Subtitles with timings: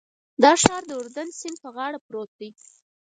[0.43, 2.49] دا ښار د اردن سیند په غاړه پروت دی.